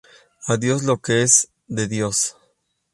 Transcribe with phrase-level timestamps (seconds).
[0.47, 2.35] A Dios lo que es de Dios